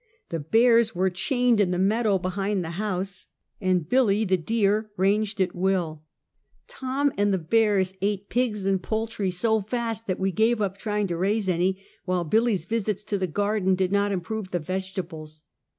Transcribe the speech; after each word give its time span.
The 0.29 0.39
bears 0.39 0.95
were 0.95 1.11
chained 1.11 1.59
in 1.59 1.69
the 1.69 1.77
meadow 1.77 2.17
behind 2.17 2.65
the 2.65 2.71
house 2.81 3.27
and 3.59 3.87
Billy, 3.87 4.25
the 4.25 4.35
deer, 4.35 4.89
ranged 4.97 5.39
at 5.39 5.53
will. 5.53 6.01
Tom 6.67 7.13
and 7.17 7.31
the 7.31 7.37
bears 7.37 7.89
76 7.89 7.89
Half 7.89 8.01
a 8.01 8.01
Centuet. 8.01 8.13
ate 8.23 8.29
pigs 8.31 8.65
and 8.65 8.81
poultry 8.81 9.29
so 9.29 9.61
fast 9.61 10.07
that 10.07 10.19
we 10.19 10.31
gave 10.31 10.59
up 10.59 10.79
trying 10.79 11.05
to 11.05 11.17
raise 11.17 11.47
any, 11.47 11.83
while 12.05 12.23
Billy's 12.23 12.65
visits 12.65 13.03
to 13.03 13.19
the 13.19 13.27
garden 13.27 13.75
did 13.75 13.91
not 13.91 14.11
improve 14.11 14.49
the 14.49 14.57
vegetables. 14.57 15.43